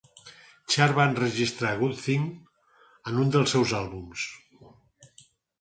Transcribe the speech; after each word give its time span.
Cher 0.75 0.87
va 0.99 1.05
enregistrar 1.09 1.75
"Good 1.83 2.01
Thing" 2.05 2.25
en 3.13 3.21
un 3.25 3.37
dels 3.37 3.55
seus 3.57 3.75
àlbums. 3.83 4.29